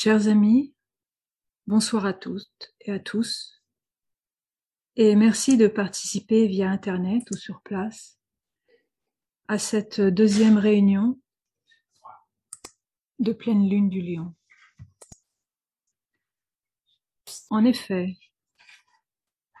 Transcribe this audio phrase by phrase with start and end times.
[0.00, 0.76] Chers amis,
[1.66, 3.60] bonsoir à toutes et à tous,
[4.94, 8.16] et merci de participer via Internet ou sur place
[9.48, 11.20] à cette deuxième réunion
[13.18, 14.36] de pleine lune du lion.
[17.50, 18.16] En effet,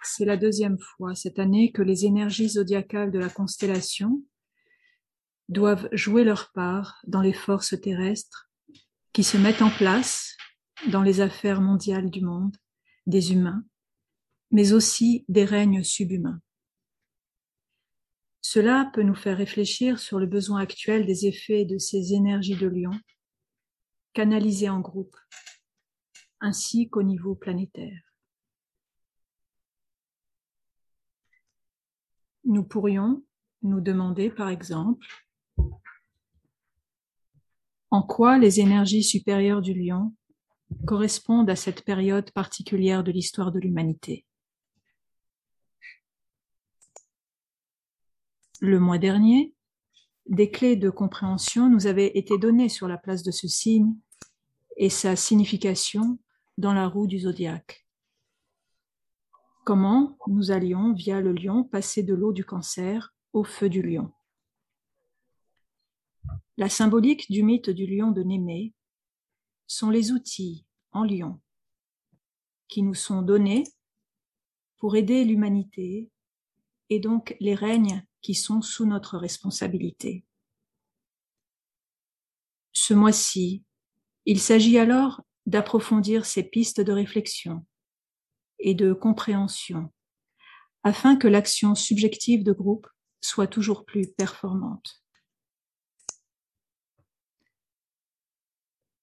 [0.04, 4.22] c'est la deuxième fois cette année que les énergies zodiacales de la constellation
[5.48, 8.47] doivent jouer leur part dans les forces terrestres
[9.18, 10.36] qui se mettent en place
[10.92, 12.56] dans les affaires mondiales du monde,
[13.08, 13.64] des humains,
[14.52, 16.40] mais aussi des règnes subhumains.
[18.42, 22.68] Cela peut nous faire réfléchir sur le besoin actuel des effets de ces énergies de
[22.68, 22.96] lion,
[24.12, 25.16] canalisées en groupe,
[26.38, 28.14] ainsi qu'au niveau planétaire.
[32.44, 33.24] Nous pourrions
[33.62, 35.08] nous demander, par exemple,
[37.90, 40.14] en quoi les énergies supérieures du lion
[40.86, 44.24] correspondent à cette période particulière de l'histoire de l'humanité?
[48.60, 49.54] Le mois dernier,
[50.26, 53.94] des clés de compréhension nous avaient été données sur la place de ce signe
[54.76, 56.18] et sa signification
[56.58, 57.86] dans la roue du zodiaque.
[59.64, 64.10] Comment nous allions, via le lion, passer de l'eau du cancer au feu du lion?
[66.58, 68.74] La symbolique du mythe du lion de Némée
[69.68, 71.40] sont les outils en lion
[72.66, 73.62] qui nous sont donnés
[74.78, 76.10] pour aider l'humanité
[76.90, 80.24] et donc les règnes qui sont sous notre responsabilité.
[82.72, 83.62] Ce mois-ci,
[84.26, 87.64] il s'agit alors d'approfondir ces pistes de réflexion
[88.58, 89.92] et de compréhension
[90.82, 92.88] afin que l'action subjective de groupe
[93.20, 95.04] soit toujours plus performante.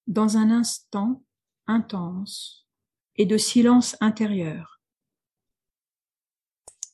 [0.06, 1.22] Dans un instant
[1.66, 2.66] intense
[3.16, 4.80] et de silence intérieur.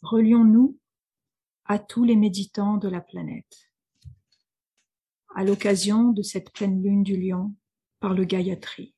[0.03, 0.79] Relions-nous
[1.65, 3.71] à tous les méditants de la planète.
[5.35, 7.55] À l'occasion de cette pleine lune du lion
[8.01, 8.95] par le Gayatri.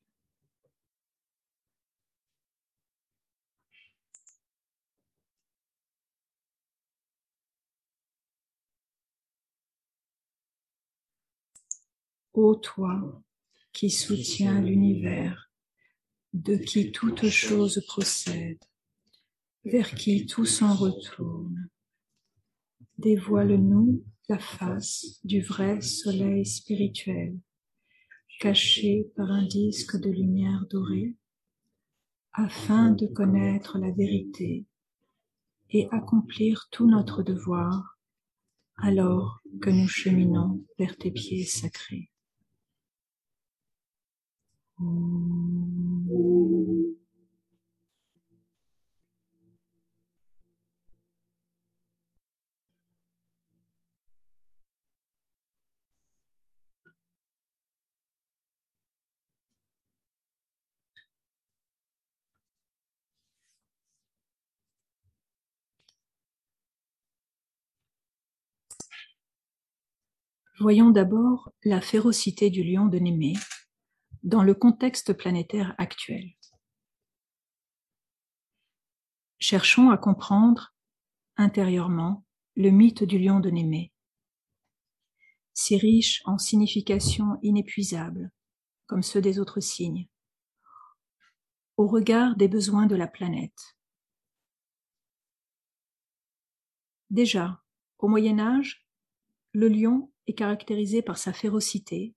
[12.32, 13.22] Ô toi,
[13.74, 15.50] qui soutient l'univers,
[16.32, 18.62] de qui toute chose procède,
[19.64, 21.68] vers qui tout s'en retourne.
[22.98, 27.36] Dévoile-nous la face du vrai soleil spirituel,
[28.38, 31.16] caché par un disque de lumière dorée,
[32.32, 34.66] afin de connaître la vérité
[35.70, 37.98] et accomplir tout notre devoir
[38.76, 42.10] alors que nous cheminons vers tes pieds sacrés.
[70.60, 73.34] Voyons d'abord la férocité du lion de Némée
[74.24, 76.30] dans le contexte planétaire actuel.
[79.38, 80.74] Cherchons à comprendre
[81.36, 82.24] intérieurement
[82.56, 83.92] le mythe du lion de Némée,
[85.52, 88.32] si riche en significations inépuisables,
[88.86, 90.08] comme ceux des autres signes,
[91.76, 93.76] au regard des besoins de la planète.
[97.10, 97.62] Déjà,
[97.98, 98.86] au Moyen Âge,
[99.52, 102.14] le lion est caractérisé par sa férocité,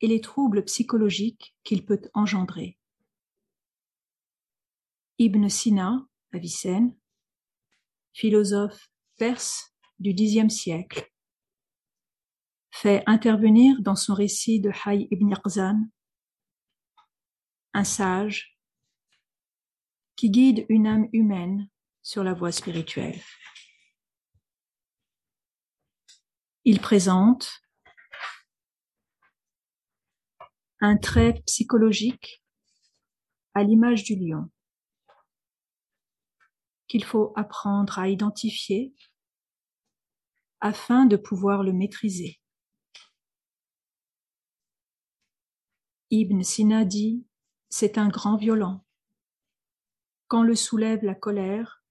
[0.00, 2.78] et les troubles psychologiques qu'il peut engendrer.
[5.18, 6.96] Ibn Sina, Avicenne,
[8.12, 11.10] philosophe perse du Xe siècle,
[12.70, 15.88] fait intervenir dans son récit de Hay ibn Yarzan
[17.72, 18.58] un sage
[20.16, 21.68] qui guide une âme humaine
[22.02, 23.20] sur la voie spirituelle.
[26.64, 27.63] Il présente
[30.84, 32.44] un trait psychologique
[33.54, 34.50] à l'image du lion
[36.88, 38.94] qu'il faut apprendre à identifier
[40.60, 42.38] afin de pouvoir le maîtriser.
[46.10, 47.26] Ibn Sina dit,
[47.70, 48.84] c'est un grand violent.
[50.28, 51.82] Quand le soulève la colère,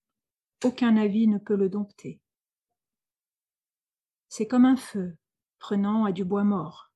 [0.63, 2.21] aucun avis ne peut le dompter.
[4.29, 5.17] C'est comme un feu
[5.57, 6.92] prenant à du bois mort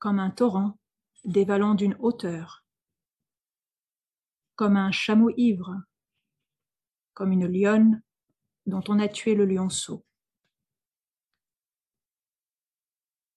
[0.00, 0.78] comme un torrent
[1.24, 2.64] dévalant d'une hauteur,
[4.56, 5.76] comme un chameau ivre,
[7.12, 8.02] comme une lionne
[8.66, 10.04] dont on a tué le lionceau.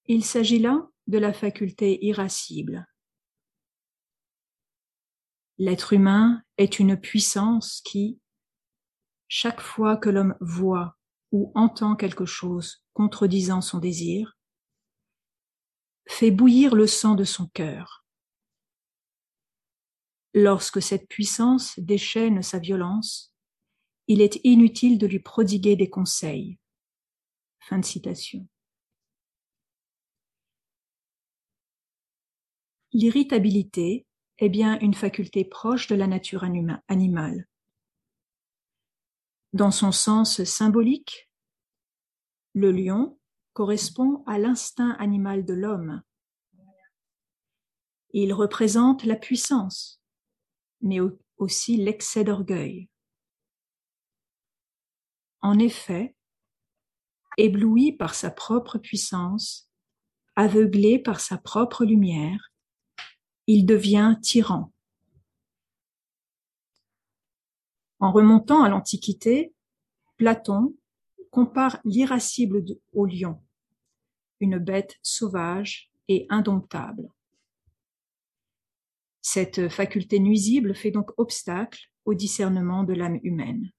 [0.05, 2.87] Il s'agit là de la faculté irascible.
[5.57, 8.19] L'être humain est une puissance qui,
[9.27, 10.97] chaque fois que l'homme voit
[11.31, 14.37] ou entend quelque chose contredisant son désir,
[16.07, 18.05] fait bouillir le sang de son cœur.
[20.33, 23.33] Lorsque cette puissance déchaîne sa violence,
[24.07, 26.59] il est inutile de lui prodiguer des conseils.
[27.59, 28.47] Fin de citation.
[32.91, 34.05] L'irritabilité
[34.39, 37.47] est bien une faculté proche de la nature animale.
[39.53, 41.29] Dans son sens symbolique,
[42.53, 43.17] le lion
[43.53, 46.01] correspond à l'instinct animal de l'homme.
[48.11, 50.01] Il représente la puissance,
[50.81, 50.99] mais
[51.37, 52.89] aussi l'excès d'orgueil.
[55.41, 56.15] En effet,
[57.37, 59.69] ébloui par sa propre puissance,
[60.35, 62.51] aveuglé par sa propre lumière,
[63.47, 64.71] il devient tyran.
[67.99, 69.53] En remontant à l'Antiquité,
[70.17, 70.75] Platon
[71.33, 72.63] compare l'irascible
[72.93, 73.41] au lion,
[74.39, 77.09] une bête sauvage et indomptable.
[79.23, 83.71] Cette faculté nuisible fait donc obstacle au discernement de l'âme humaine.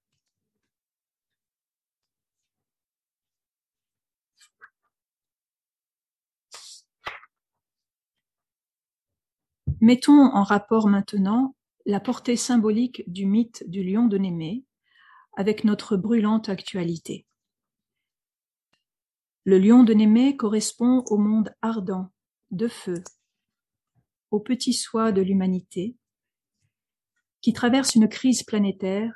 [9.81, 11.55] Mettons en rapport maintenant
[11.87, 14.65] la portée symbolique du mythe du lion de Némée
[15.37, 17.27] avec notre brûlante actualité.
[19.47, 22.11] Le lion de Némée correspond au monde ardent,
[22.51, 23.05] de feu,
[24.31, 25.97] au petit soi de l'humanité,
[27.43, 29.13] qui traverse une crise planétaire,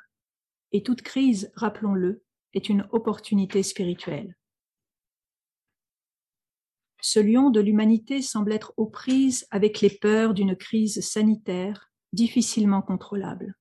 [0.71, 2.23] et toute crise, rappelons-le,
[2.53, 4.37] est une opportunité spirituelle.
[7.01, 12.83] Ce lion de l'humanité semble être aux prises avec les peurs d'une crise sanitaire difficilement
[12.83, 13.55] contrôlable.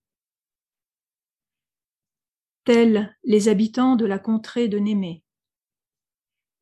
[2.64, 5.24] Tels les habitants de la contrée de Némée,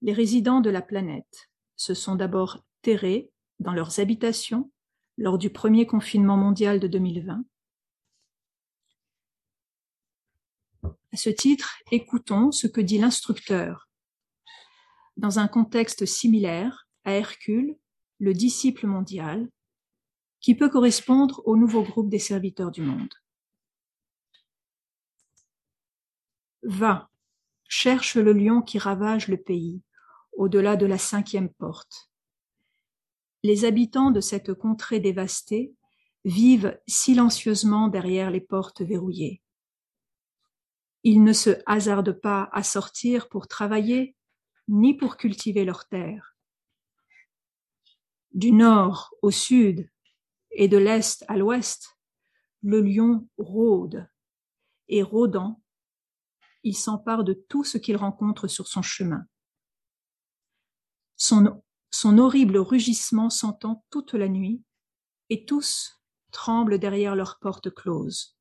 [0.02, 4.70] les résidents de la planète se sont d'abord terrés dans leurs habitations
[5.18, 7.44] lors du premier confinement mondial de 2020.
[10.84, 13.88] À ce titre, écoutons ce que dit l'instructeur
[15.16, 17.76] dans un contexte similaire à Hercule,
[18.18, 19.48] le disciple mondial,
[20.40, 23.14] qui peut correspondre au nouveau groupe des serviteurs du monde.
[26.62, 27.08] Va,
[27.68, 29.82] cherche le lion qui ravage le pays,
[30.32, 32.10] au-delà de la cinquième porte.
[33.42, 35.74] Les habitants de cette contrée dévastée
[36.24, 39.42] vivent silencieusement derrière les portes verrouillées.
[41.04, 44.16] Ils ne se hasardent pas à sortir pour travailler
[44.68, 46.36] ni pour cultiver leurs terres.
[48.32, 49.88] Du nord au sud
[50.50, 51.96] et de l'est à l'ouest,
[52.62, 54.08] le lion rôde,
[54.88, 55.62] et rôdant,
[56.66, 59.24] il s'empare de tout ce qu'il rencontre sur son chemin.
[61.16, 61.62] Son,
[62.18, 64.64] horrible rugissement s'entend toute la nuit,
[65.30, 68.36] et tous tremblent derrière leurs portes closes.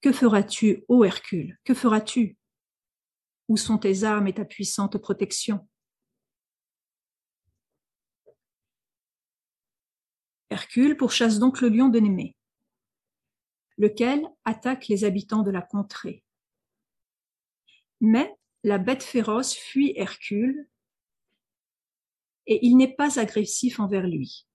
[0.00, 1.58] Que feras-tu, ô Hercule?
[1.64, 2.38] Que feras-tu?
[3.48, 5.68] Où sont tes armes et ta puissante protection?
[10.48, 12.36] Hercule pourchasse donc le lion de Némée,
[13.76, 16.24] lequel attaque les habitants de la contrée.
[18.00, 20.68] Mais la bête féroce fuit Hercule
[22.46, 24.46] et il n'est pas agressif envers lui.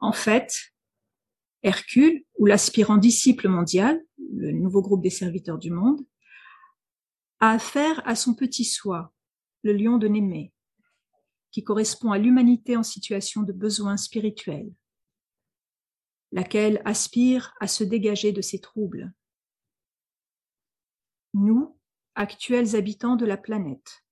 [0.00, 0.74] En fait,
[1.62, 6.04] Hercule, ou l'aspirant disciple mondial, le nouveau groupe des serviteurs du monde,
[7.40, 9.12] a affaire à son petit soi,
[9.62, 10.52] le lion de Némée,
[11.50, 14.70] qui correspond à l'humanité en situation de besoin spirituel,
[16.32, 19.14] laquelle aspire à se dégager de ses troubles.
[21.34, 21.76] Nous,
[22.14, 24.04] actuels habitants de la planète,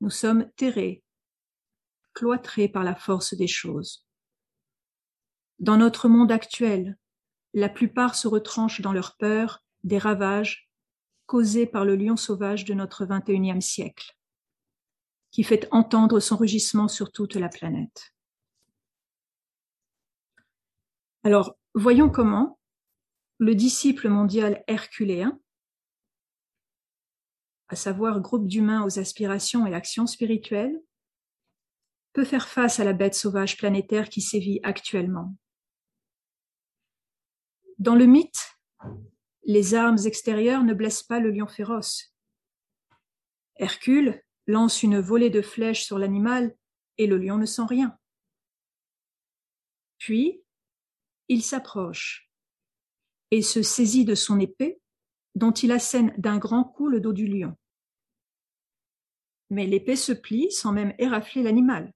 [0.00, 1.04] nous sommes terrés,
[2.14, 4.04] cloîtrés par la force des choses.
[5.60, 6.98] Dans notre monde actuel,
[7.54, 10.68] la plupart se retranchent dans leur peur des ravages
[11.26, 14.16] causé par le lion sauvage de notre 21e siècle,
[15.30, 18.14] qui fait entendre son rugissement sur toute la planète.
[21.22, 22.58] Alors, voyons comment
[23.38, 25.38] le disciple mondial herculéen,
[27.68, 30.80] à savoir groupe d'humains aux aspirations et actions spirituelles,
[32.12, 35.36] peut faire face à la bête sauvage planétaire qui sévit actuellement.
[37.78, 38.56] Dans le mythe,
[39.44, 42.14] les armes extérieures ne blessent pas le lion féroce.
[43.56, 46.56] Hercule lance une volée de flèches sur l'animal
[46.96, 47.96] et le lion ne sent rien.
[49.98, 50.42] Puis,
[51.28, 52.30] il s'approche
[53.30, 54.80] et se saisit de son épée,
[55.38, 57.56] dont il assène d'un grand coup le dos du lion.
[59.50, 61.94] Mais l'épée se plie sans même érafler l'animal.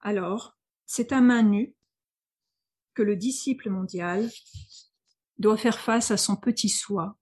[0.00, 1.74] Alors, c'est à main nue
[2.94, 4.30] que le disciple mondial
[5.38, 7.16] doit faire face à son petit soi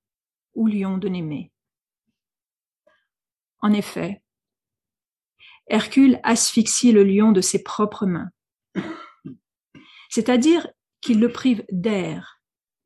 [0.54, 1.50] ou lion de Némée.
[3.60, 4.22] En effet,
[5.66, 8.30] Hercule asphyxie le lion de ses propres mains,
[10.10, 10.68] c'est-à-dire
[11.00, 12.35] qu'il le prive d'air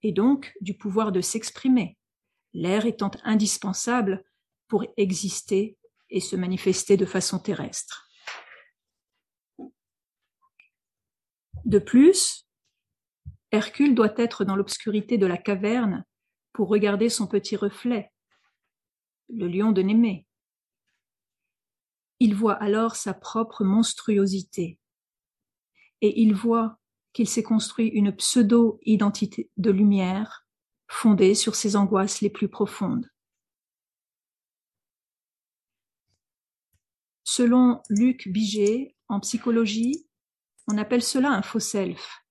[0.02, 1.98] et donc du pouvoir de s'exprimer,
[2.52, 4.24] l'air étant indispensable
[4.68, 5.78] pour exister
[6.10, 8.08] et se manifester de façon terrestre.
[11.64, 12.48] De plus,
[13.52, 16.04] Hercule doit être dans l'obscurité de la caverne
[16.52, 18.12] pour regarder son petit reflet,
[19.28, 20.26] le lion de Némée.
[22.18, 24.78] Il voit alors sa propre monstruosité
[26.00, 26.79] et il voit
[27.12, 30.46] qu'il s'est construit une pseudo-identité de lumière
[30.88, 33.08] fondée sur ses angoisses les plus profondes.
[37.24, 40.08] Selon Luc Biget, en psychologie,
[40.66, 42.24] on appelle cela un faux self.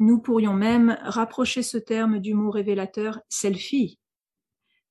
[0.00, 3.98] Nous pourrions même rapprocher ce terme du mot révélateur selfie,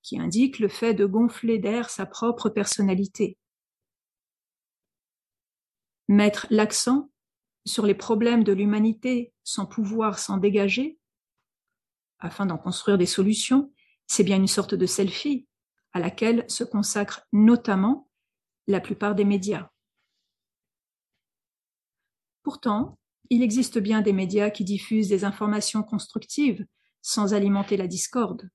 [0.02, 3.38] qui indique le fait de gonfler d'air sa propre personnalité.
[6.08, 7.10] Mettre l'accent
[7.68, 10.98] sur les problèmes de l'humanité sans pouvoir s'en dégager,
[12.20, 13.72] afin d'en construire des solutions,
[14.08, 15.48] c'est bien une sorte de selfie
[15.94, 18.10] à laquelle se consacrent notamment
[18.68, 19.70] la plupart des médias.
[22.44, 22.98] Pourtant,
[23.30, 26.66] il existe bien des médias qui diffusent des informations constructives
[27.02, 28.50] sans alimenter la discorde.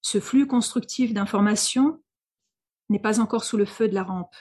[0.00, 2.02] Ce flux constructif d'informations
[2.88, 4.34] n'est pas encore sous le feu de la rampe,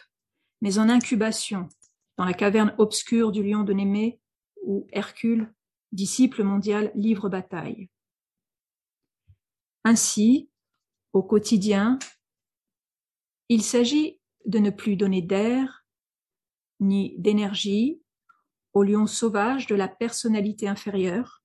[0.62, 1.70] mais en incubation
[2.22, 4.22] dans la caverne obscure du lion de Némée
[4.62, 5.52] où Hercule,
[5.92, 7.90] disciple mondial, livre bataille.
[9.84, 10.48] Ainsi,
[11.14, 11.98] au quotidien,
[13.50, 15.84] il s'agit de ne plus donner d'air,
[16.80, 18.04] ni d'énergie
[18.74, 21.44] au lion sauvage de la personnalité inférieure,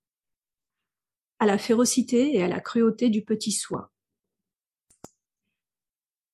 [1.38, 3.90] à la férocité et à la cruauté du petit soi.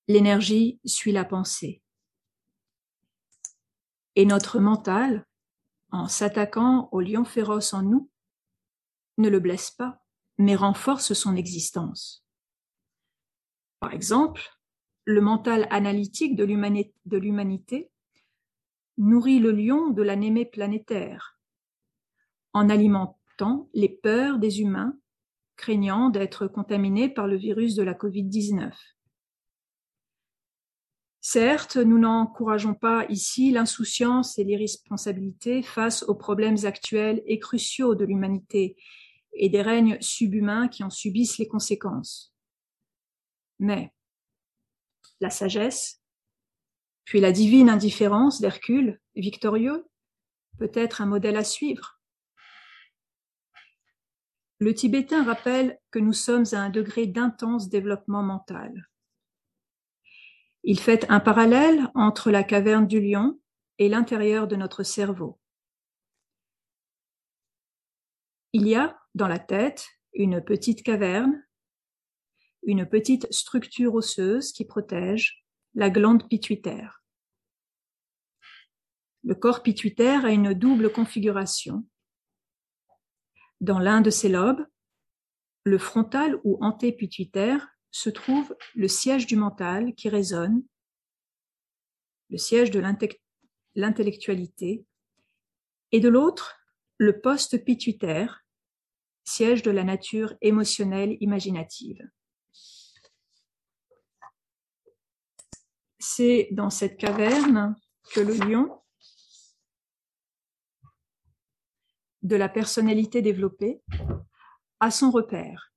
[0.09, 1.82] L'énergie suit la pensée.
[4.15, 5.25] Et notre mental,
[5.91, 8.09] en s'attaquant au lion féroce en nous,
[9.17, 10.03] ne le blesse pas,
[10.37, 12.25] mais renforce son existence.
[13.79, 14.41] Par exemple,
[15.05, 16.43] le mental analytique de
[17.17, 17.91] l'humanité
[18.97, 21.37] nourrit le lion de l'anémie planétaire,
[22.53, 24.97] en alimentant les peurs des humains
[25.55, 28.71] craignant d'être contaminés par le virus de la Covid-19.
[31.25, 38.03] Certes, nous n'encourageons pas ici l'insouciance et l'irresponsabilité face aux problèmes actuels et cruciaux de
[38.03, 38.75] l'humanité
[39.31, 42.35] et des règnes subhumains qui en subissent les conséquences.
[43.59, 43.93] Mais
[45.21, 46.01] la sagesse,
[47.05, 49.87] puis la divine indifférence d'Hercule, victorieux,
[50.57, 52.01] peut être un modèle à suivre.
[54.59, 58.89] Le tibétain rappelle que nous sommes à un degré d'intense développement mental.
[60.63, 63.39] Il fait un parallèle entre la caverne du lion
[63.79, 65.39] et l'intérieur de notre cerveau.
[68.53, 71.45] Il y a dans la tête une petite caverne,
[72.61, 75.43] une petite structure osseuse qui protège,
[75.73, 77.03] la glande pituitaire.
[79.23, 81.85] Le corps pituitaire a une double configuration.
[83.59, 84.65] Dans l'un de ses lobes,
[85.63, 90.61] le frontal ou antépituitaire, se trouve le siège du mental qui résonne,
[92.29, 92.81] le siège de
[93.75, 94.85] l'intellectualité,
[95.93, 96.59] et de l'autre,
[96.97, 98.43] le poste pituitaire,
[99.23, 102.01] siège de la nature émotionnelle imaginative.
[106.03, 107.75] c'est dans cette caverne
[108.13, 108.81] que le lion,
[112.21, 113.81] de la personnalité développée,
[114.79, 115.72] a son repère.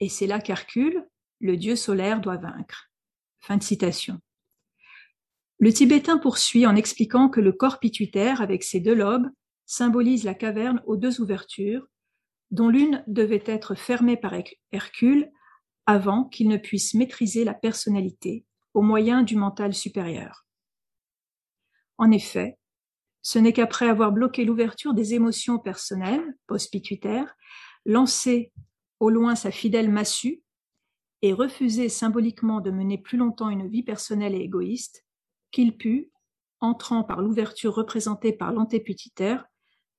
[0.00, 1.06] Et c'est là qu'Hercule,
[1.40, 2.90] le dieu solaire, doit vaincre.
[3.40, 4.18] Fin de citation.
[5.58, 9.28] Le Tibétain poursuit en expliquant que le corps pituitaire, avec ses deux lobes,
[9.66, 11.86] symbolise la caverne aux deux ouvertures,
[12.50, 14.34] dont l'une devait être fermée par
[14.72, 15.30] Hercule
[15.86, 20.46] avant qu'il ne puisse maîtriser la personnalité au moyen du mental supérieur.
[21.98, 22.58] En effet,
[23.22, 27.36] ce n'est qu'après avoir bloqué l'ouverture des émotions personnelles, post-pituitaires,
[27.84, 28.52] lancé
[29.00, 30.42] au loin sa fidèle massue
[31.22, 35.04] et refusé symboliquement de mener plus longtemps une vie personnelle et égoïste,
[35.50, 36.12] qu'il put,
[36.60, 39.46] entrant par l'ouverture représentée par l'antéputitaire,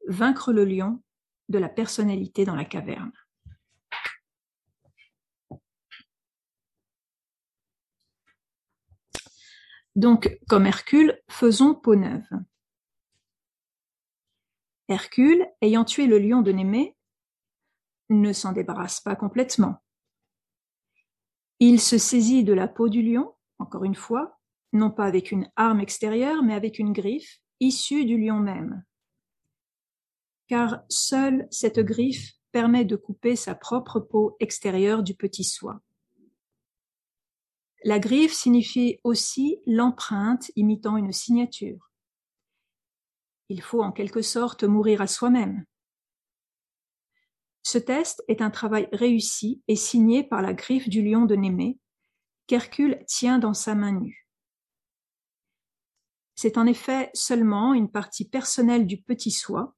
[0.07, 1.03] vaincre le lion
[1.49, 3.11] de la personnalité dans la caverne.
[9.95, 12.25] Donc, comme Hercule, faisons peau neuve.
[14.87, 16.95] Hercule, ayant tué le lion de Némée,
[18.11, 19.81] ne s'en débarrasse pas complètement.
[21.59, 24.39] Il se saisit de la peau du lion, encore une fois,
[24.73, 28.83] non pas avec une arme extérieure, mais avec une griffe issue du lion même.
[30.47, 35.81] Car seule cette griffe permet de couper sa propre peau extérieure du petit soie.
[37.83, 41.91] La griffe signifie aussi l'empreinte imitant une signature.
[43.49, 45.65] Il faut en quelque sorte mourir à soi-même.
[47.63, 51.79] Ce test est un travail réussi et signé par la griffe du lion de Némée,
[52.47, 54.27] qu'Hercule tient dans sa main nue.
[56.35, 59.75] C'est en effet seulement une partie personnelle du petit soi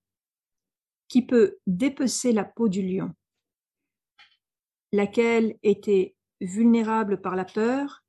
[1.10, 3.14] qui peut dépecer la peau du lion,
[4.92, 8.04] laquelle était vulnérable par la peur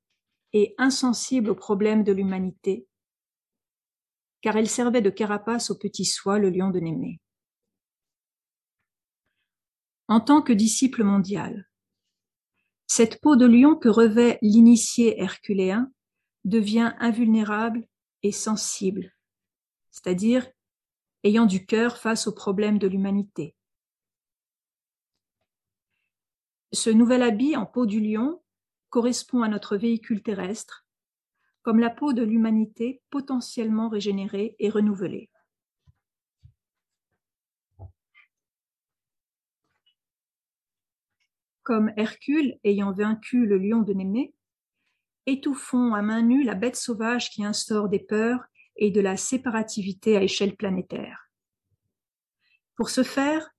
[0.52, 2.86] et insensible aux problèmes de l'humanité,
[4.40, 7.20] car elle servait de carapace au petit soi, le lion de Némée.
[10.08, 11.66] En tant que disciple mondial,
[12.86, 15.90] cette peau de lion que revêt l'initié herculéen
[16.44, 17.86] devient invulnérable
[18.22, 19.14] et sensible,
[19.90, 20.46] c'est-à-dire
[21.22, 23.56] ayant du cœur face aux problèmes de l'humanité.
[26.72, 28.42] Ce nouvel habit en peau du lion
[28.90, 30.86] correspond à notre véhicule terrestre,
[31.62, 35.30] comme la peau de l'humanité potentiellement régénérée et renouvelée.
[41.64, 44.34] Comme Hercule ayant vaincu le lion de Némée,
[45.24, 48.44] étouffons à main nue la bête sauvage qui instaure des peurs
[48.76, 51.30] et de la séparativité à échelle planétaire.
[52.76, 53.50] Pour ce faire,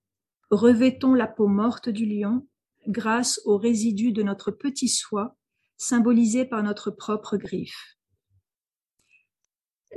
[0.52, 2.48] revêtons la peau morte du lion
[2.88, 5.36] grâce aux résidus de notre petit soi,
[5.78, 7.98] symbolisé par notre propre griffe.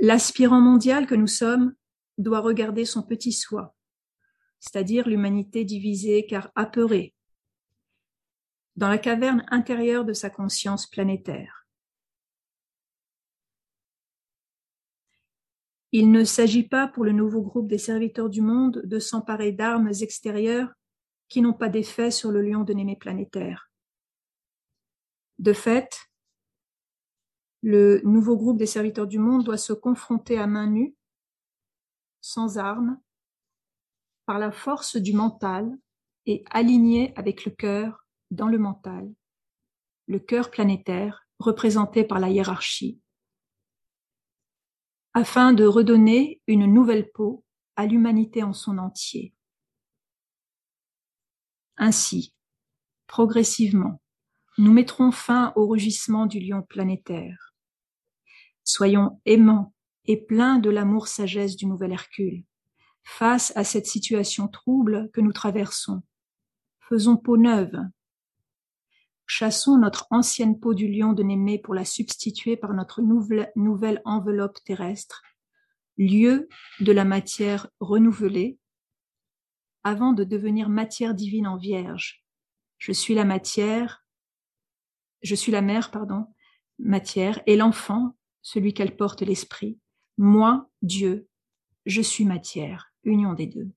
[0.01, 1.75] L'aspirant mondial que nous sommes
[2.17, 3.75] doit regarder son petit soi,
[4.59, 7.13] c'est-à-dire l'humanité divisée car apeurée,
[8.79, 11.67] dans la caverne intérieure de sa conscience planétaire.
[15.91, 19.91] Il ne s'agit pas pour le nouveau groupe des serviteurs du monde de s'emparer d'armes
[19.99, 20.71] extérieures
[21.27, 23.69] qui n'ont pas d'effet sur le lion de Némée planétaire.
[25.39, 25.99] De fait,
[27.61, 30.95] le nouveau groupe des serviteurs du monde doit se confronter à main nue,
[32.21, 32.97] sans armes,
[34.25, 35.69] par la force du mental
[36.25, 39.13] et aligné avec le cœur dans le mental,
[40.07, 42.99] le cœur planétaire représenté par la hiérarchie,
[45.13, 47.43] afin de redonner une nouvelle peau
[47.75, 49.33] à l'humanité en son entier.
[51.77, 52.35] Ainsi,
[53.07, 54.01] progressivement,
[54.57, 57.53] nous mettrons fin au rugissement du lion planétaire.
[58.65, 59.73] Soyons aimants
[60.05, 62.43] et pleins de l'amour sagesse du nouvel Hercule.
[63.03, 66.03] Face à cette situation trouble que nous traversons,
[66.81, 67.79] faisons peau neuve.
[69.31, 74.01] Chassons notre ancienne peau du lion de Némée pour la substituer par notre nouvelle, nouvelle
[74.03, 75.21] enveloppe terrestre,
[75.99, 78.57] lieu de la matière renouvelée
[79.83, 82.25] avant de devenir matière divine en vierge.
[82.79, 84.03] Je suis la matière,
[85.21, 86.25] je suis la mère, pardon,
[86.79, 89.77] matière, et l'enfant, celui qu'elle porte l'esprit.
[90.17, 91.29] Moi, Dieu,
[91.85, 93.69] je suis matière, union des deux.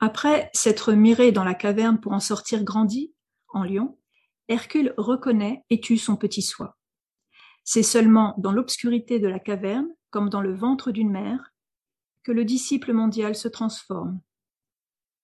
[0.00, 3.14] Après s'être miré dans la caverne pour en sortir grandi,
[3.48, 3.98] en lion,
[4.48, 6.76] Hercule reconnaît et tue son petit soi.
[7.64, 11.52] C'est seulement dans l'obscurité de la caverne, comme dans le ventre d'une mère,
[12.22, 14.20] que le disciple mondial se transforme.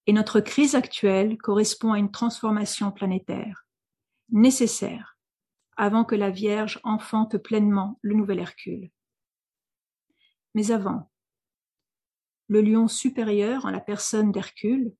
[0.06, 3.64] Et notre crise actuelle correspond à une transformation planétaire,
[4.30, 5.16] nécessaire,
[5.76, 8.90] avant que la Vierge enfante pleinement le nouvel Hercule.
[10.54, 11.11] Mais avant,
[12.52, 14.94] le lion supérieur en la personne d'Hercule,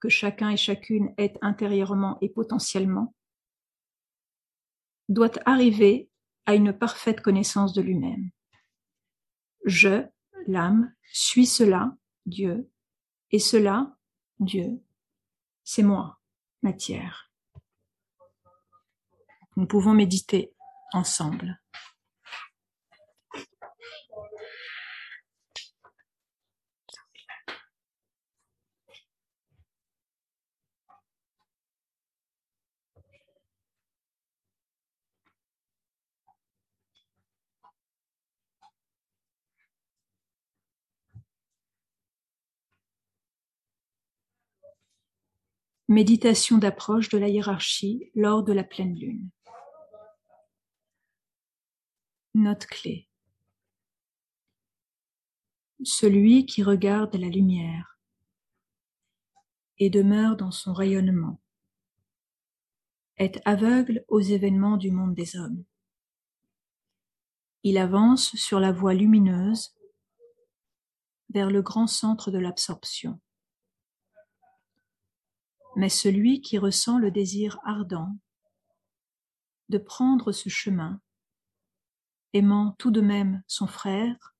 [0.00, 3.14] que chacun et chacune est intérieurement et potentiellement,
[5.08, 6.10] doit arriver
[6.44, 8.30] à une parfaite connaissance de lui-même.
[9.64, 10.04] Je,
[10.46, 12.70] l'âme, suis cela, Dieu,
[13.30, 13.96] et cela,
[14.38, 14.78] Dieu,
[15.64, 16.20] c'est moi,
[16.60, 17.32] matière.
[19.56, 20.52] Nous pouvons méditer
[20.92, 21.62] ensemble.
[45.90, 49.30] Méditation d'approche de la hiérarchie lors de la pleine lune.
[52.34, 53.08] Note clé.
[55.82, 57.98] Celui qui regarde la lumière
[59.78, 61.40] et demeure dans son rayonnement
[63.16, 65.64] est aveugle aux événements du monde des hommes.
[67.62, 69.74] Il avance sur la voie lumineuse
[71.30, 73.18] vers le grand centre de l'absorption
[75.78, 78.12] mais celui qui ressent le désir ardent
[79.68, 81.00] de prendre ce chemin,
[82.32, 84.34] aimant tout de même son frère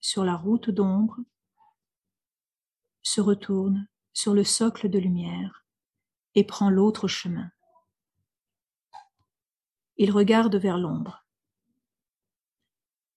[0.00, 1.18] sur la route d'ombre,
[3.02, 5.66] se retourne sur le socle de lumière
[6.36, 7.50] et prend l'autre chemin.
[9.96, 11.26] Il regarde vers l'ombre.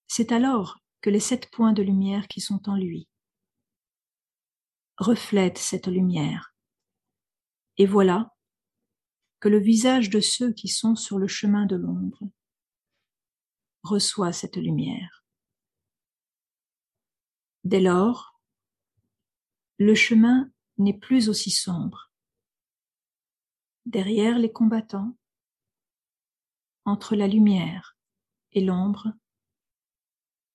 [0.08, 3.08] C'est alors que les sept points de lumière qui sont en lui
[4.97, 6.57] reflètent cette lumière
[7.78, 8.34] et voilà
[9.40, 12.30] que le visage de ceux qui sont sur le chemin de l'ombre
[13.84, 15.24] reçoit cette lumière.
[17.63, 18.40] Dès lors,
[19.78, 22.12] le chemin n'est plus aussi sombre.
[23.86, 25.16] Derrière les combattants,
[26.86, 27.98] entre la lumière
[28.54, 29.13] et l'ombre,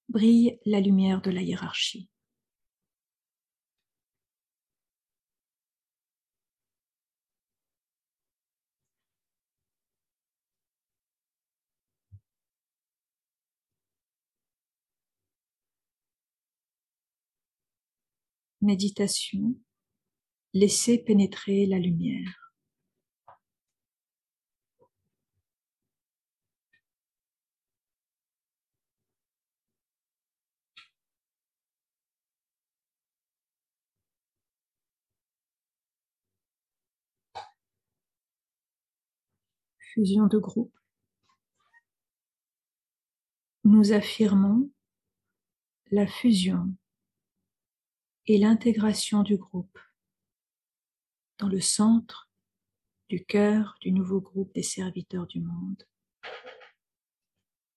[0.09, 2.09] brille la lumière de la hiérarchie.
[18.62, 19.55] Méditation,
[20.55, 22.53] laissez pénétrer la lumière.
[39.79, 40.75] Fusion de groupe.
[43.64, 44.70] Nous affirmons
[45.90, 46.75] la fusion
[48.27, 49.79] et l'intégration du groupe
[51.39, 52.31] dans le centre
[53.09, 55.83] du cœur du nouveau groupe des serviteurs du monde,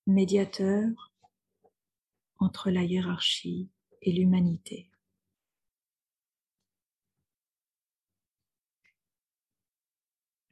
[0.08, 1.14] médiateur
[2.38, 3.70] entre la hiérarchie
[4.02, 4.90] et l'humanité.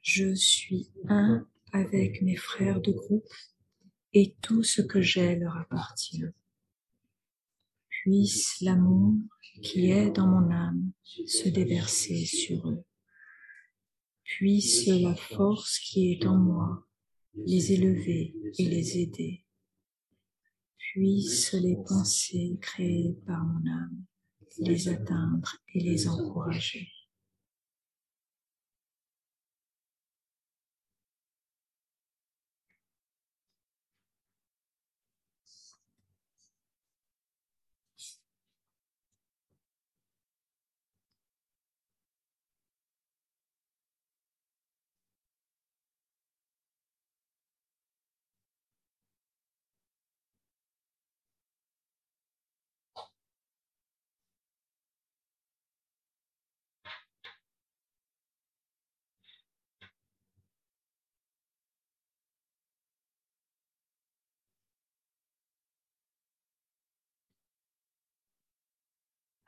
[0.02, 3.34] Je suis un avec mes frères de groupe
[4.14, 6.26] et tout ce que j'ai leur appartient.
[7.90, 9.14] Puisse l'amour
[9.62, 12.84] qui est dans mon âme se déverser sur eux.
[14.24, 16.88] Puisse la force qui est en moi
[17.46, 19.46] les élever et les aider.
[20.78, 24.06] Puisse les pensées créées par mon âme
[24.60, 26.88] les atteindre et les encourager.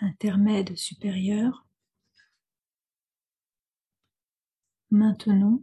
[0.00, 1.66] Intermède supérieur.
[4.90, 5.62] Maintenant,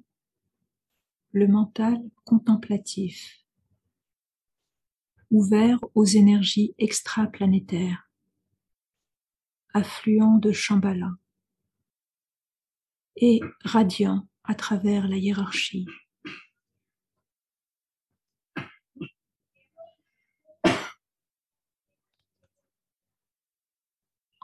[1.31, 3.39] le mental contemplatif,
[5.31, 8.09] ouvert aux énergies extraplanétaires,
[9.73, 11.11] affluent de Shambhala
[13.15, 15.87] et radiant à travers la hiérarchie.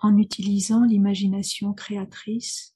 [0.01, 2.75] En utilisant l'imagination créatrice,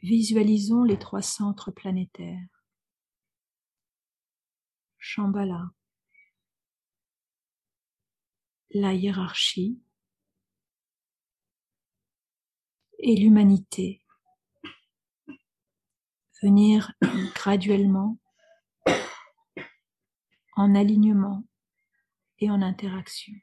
[0.00, 2.64] visualisons les trois centres planétaires.
[4.98, 5.70] Shambhala,
[8.70, 9.80] la hiérarchie
[13.00, 14.02] et l'humanité
[16.42, 16.92] venir
[17.34, 18.18] graduellement
[20.56, 21.44] en alignement
[22.38, 23.34] et en interaction.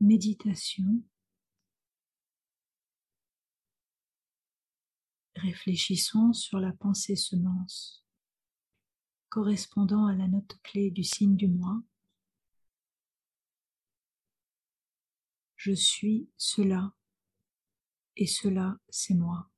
[0.00, 1.02] méditation,
[5.36, 8.04] réfléchissons sur la pensée semence
[9.28, 11.80] correspondant à la note clé du signe du mois.
[15.56, 16.94] Je suis cela
[18.16, 19.50] et cela c'est moi.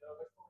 [0.00, 0.47] Gracias.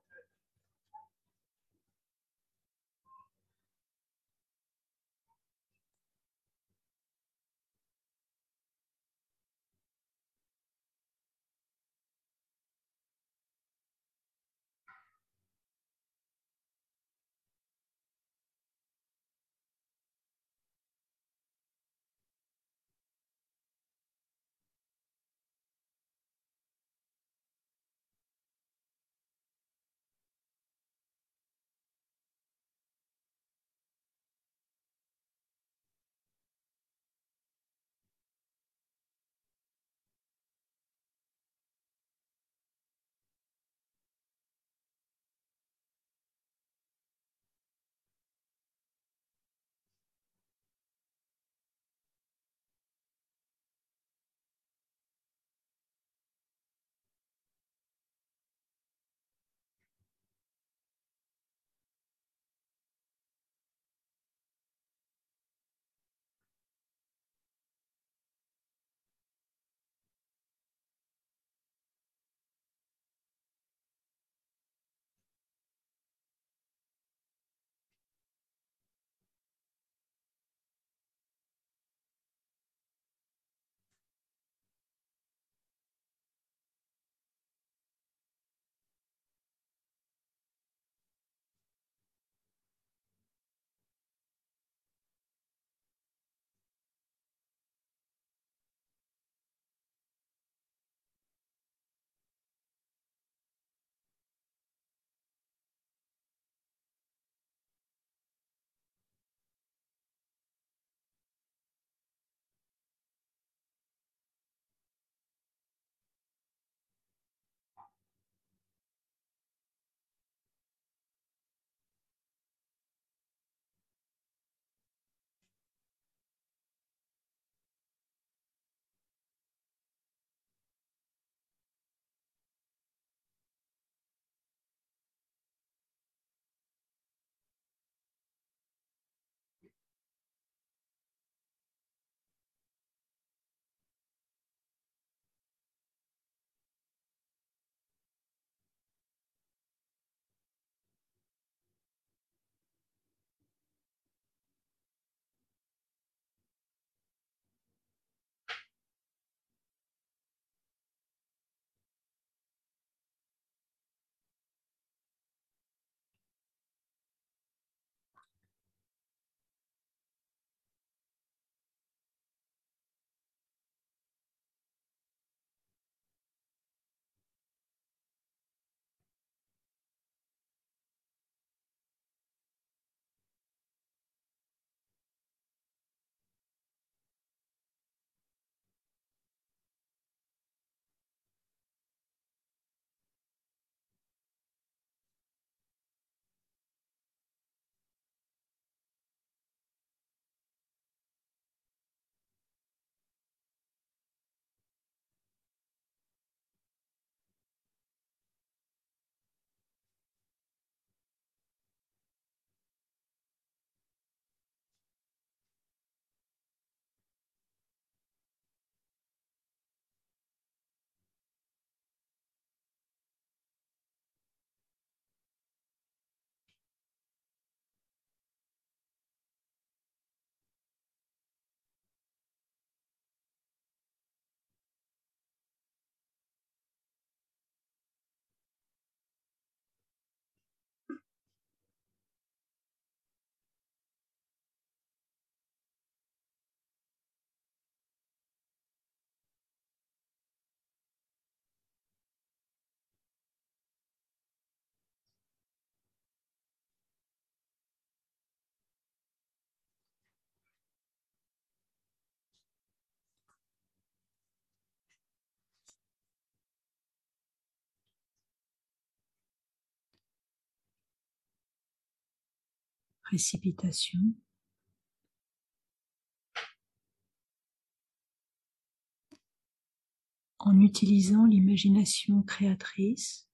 [280.38, 283.28] En utilisant l'imagination créatrice,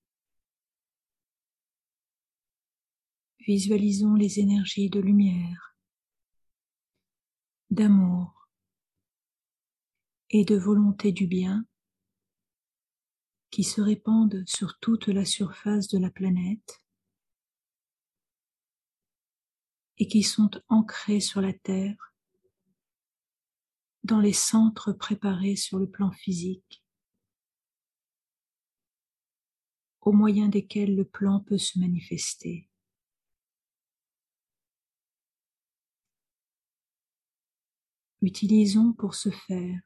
[3.40, 5.76] visualisons les énergies de lumière,
[7.70, 8.48] d'amour
[10.30, 11.66] et de volonté du bien
[13.50, 16.83] qui se répandent sur toute la surface de la planète
[19.98, 22.14] et qui sont ancrés sur la Terre
[24.02, 26.84] dans les centres préparés sur le plan physique,
[30.02, 32.68] au moyen desquels le plan peut se manifester.
[38.20, 39.80] Utilisons pour ce faire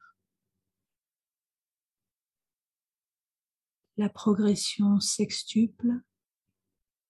[3.97, 6.01] la progression sextuple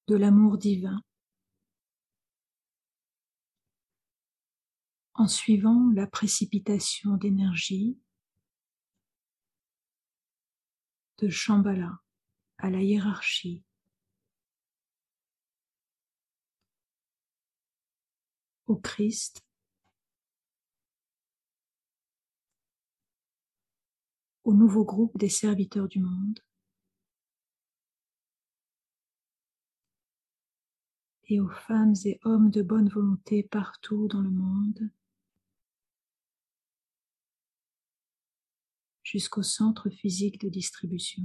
[0.08, 1.02] de l'amour divin
[5.18, 7.98] en suivant la précipitation d'énergie
[11.18, 11.98] de Shambhala
[12.58, 13.64] à la hiérarchie.
[18.68, 19.44] Au Christ,
[24.44, 26.38] au nouveau groupe des serviteurs du monde,
[31.24, 34.90] et aux femmes et hommes de bonne volonté partout dans le monde,
[39.10, 41.22] jusqu'au centre physique de distribution.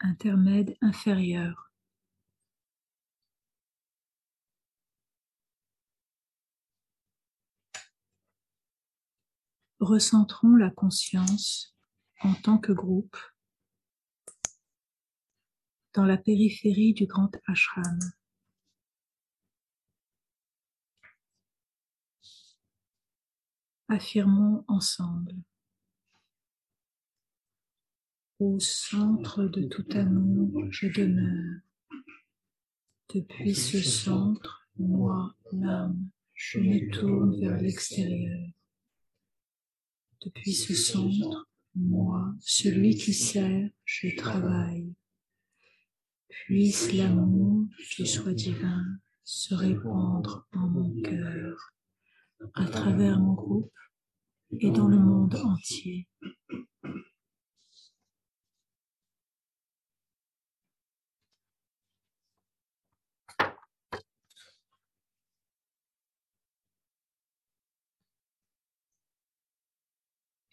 [0.00, 1.70] Intermède inférieur.
[9.80, 11.74] Recentrons la conscience
[12.20, 13.16] en tant que groupe
[15.94, 17.98] dans la périphérie du grand ashram.
[23.88, 25.34] Affirmons ensemble.
[28.40, 31.60] Au centre de tout amour, je demeure.
[33.14, 38.48] Depuis ce centre, moi, l'âme, je me tourne vers l'extérieur.
[40.24, 44.94] Depuis ce centre, moi, celui qui sert, je travaille.
[46.30, 48.86] Puisse l'amour qui soit divin
[49.22, 51.74] se répandre en mon cœur,
[52.54, 53.74] à travers mon groupe
[54.60, 56.08] et dans le monde entier.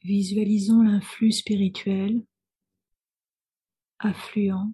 [0.07, 2.25] Visualisons l'influx spirituel
[3.99, 4.73] affluent,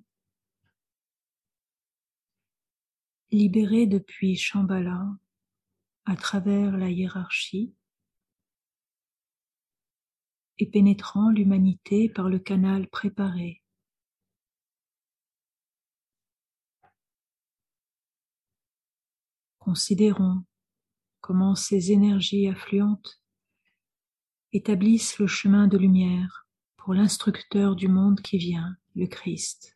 [3.31, 5.07] libéré depuis Shambhala
[6.05, 7.73] à travers la hiérarchie
[10.59, 13.63] et pénétrant l'humanité par le canal préparé.
[19.57, 20.43] Considérons
[21.21, 23.22] comment ces énergies affluentes
[24.53, 26.47] établissent le chemin de lumière
[26.77, 29.72] pour l'instructeur du monde qui vient, le Christ.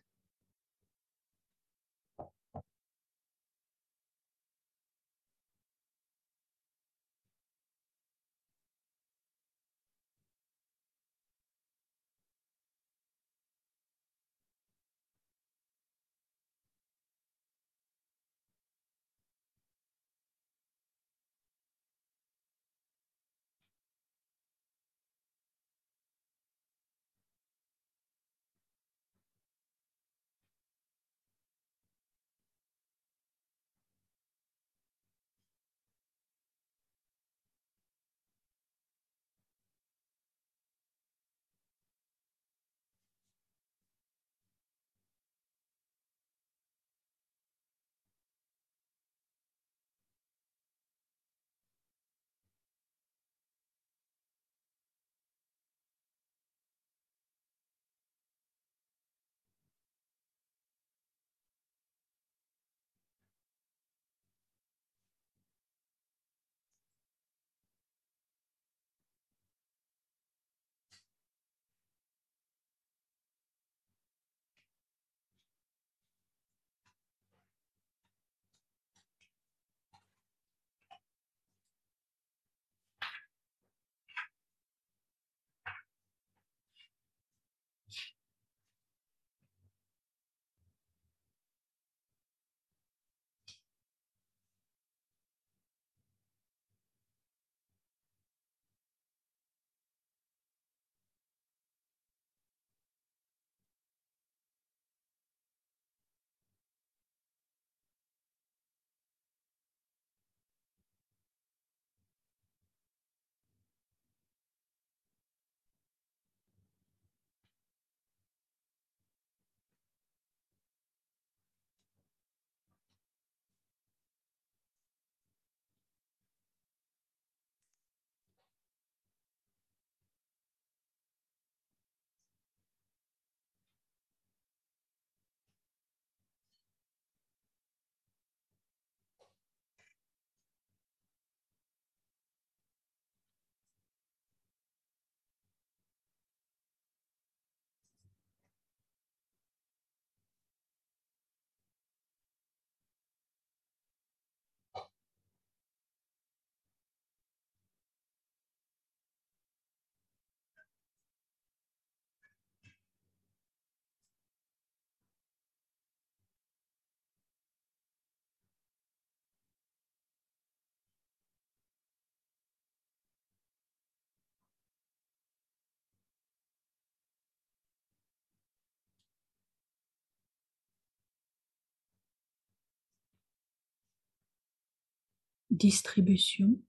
[185.58, 186.60] Distribution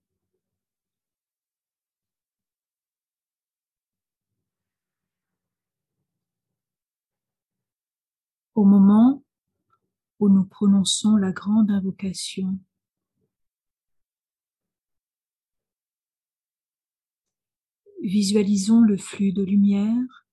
[8.55, 9.23] au moment
[10.19, 12.59] où nous prononçons la grande invocation.
[18.03, 20.25] Visualisons le flux de lumière,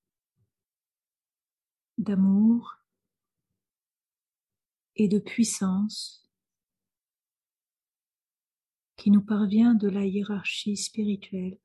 [1.98, 2.78] d'amour
[4.96, 6.25] et de puissance
[9.06, 11.60] qui nous parvient de la hiérarchie spirituelle.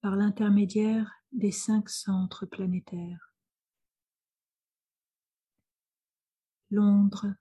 [0.00, 3.34] Par l'intermédiaire des cinq centres planétaires.
[6.70, 7.34] Londres,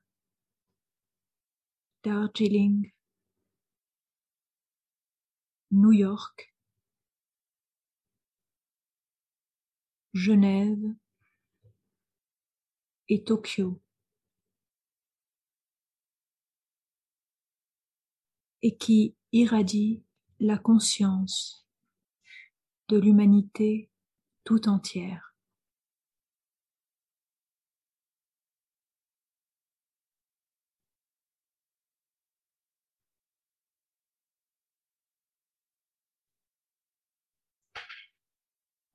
[2.03, 2.91] Darjeeling,
[5.71, 6.53] New York,
[10.13, 10.93] Genève.
[13.07, 13.84] Et Tokyo.
[18.65, 20.01] Et qui irradie
[20.39, 21.67] la conscience
[22.87, 23.91] de l'humanité
[24.43, 25.35] tout entière.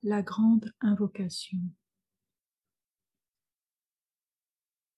[0.02, 1.60] La grande invocation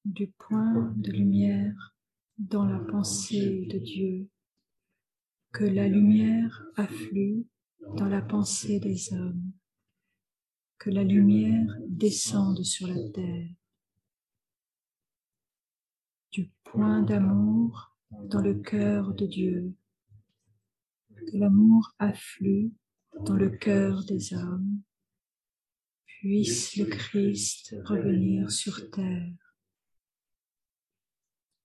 [0.06, 1.94] du point de lumière
[2.38, 4.31] dans la pensée de Dieu,
[5.52, 7.46] que la lumière afflue
[7.96, 9.52] dans la pensée des hommes,
[10.78, 13.50] que la lumière descende sur la terre,
[16.30, 19.74] du point d'amour dans le cœur de Dieu,
[21.14, 22.72] que l'amour afflue
[23.26, 24.80] dans le cœur des hommes,
[26.06, 29.34] puisse le Christ revenir sur terre,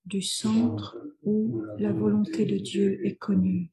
[0.04, 3.72] du centre où la volonté de Dieu est connue,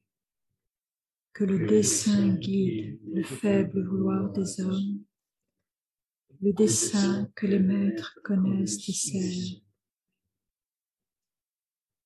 [1.35, 5.03] que le dessein guide le faible vouloir des hommes,
[6.41, 9.61] le dessein que les maîtres connaissent et servent,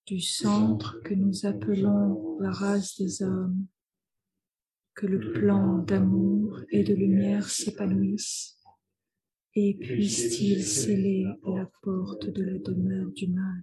[0.08, 3.68] du centre que nous appelons la race des hommes,
[4.96, 8.60] que le plan d'amour et de lumière s'épanouisse,
[9.54, 13.62] et puisse-t-il sceller la porte de la demeure du mal.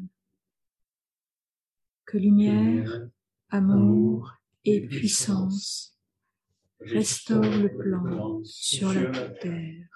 [2.05, 3.09] Que lumière,
[3.49, 4.37] amour
[4.67, 5.97] et puissance
[6.81, 9.87] restaure le plan sur la terre.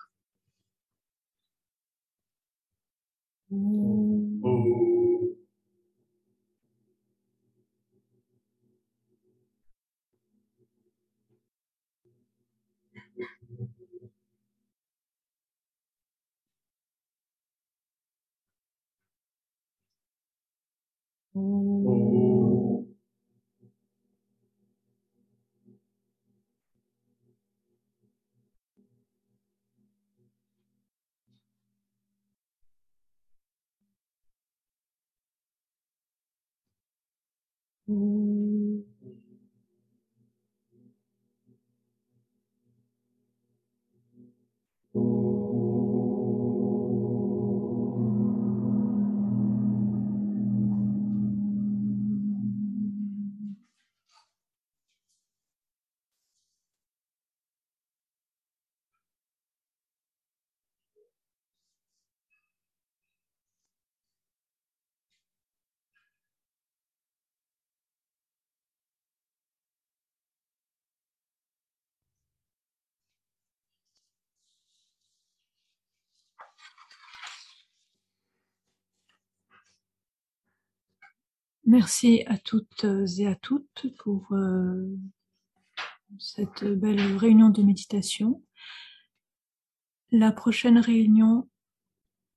[37.91, 38.30] Mm-hmm.
[81.67, 82.87] Merci à toutes
[83.19, 84.97] et à toutes pour euh,
[86.19, 88.43] cette belle réunion de méditation.
[90.11, 91.49] La prochaine réunion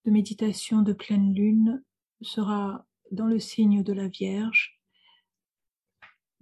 [0.05, 1.83] de méditation de pleine lune
[2.21, 4.79] sera dans le signe de la Vierge.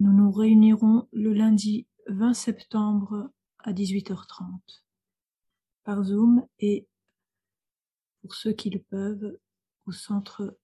[0.00, 4.58] Nous nous réunirons le lundi 20 septembre à 18h30
[5.84, 6.88] par Zoom et
[8.22, 9.38] pour ceux qui le peuvent
[9.86, 10.58] au centre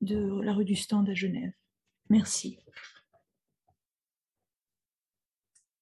[0.00, 1.52] de la rue du Stand à Genève.
[2.08, 2.58] Merci.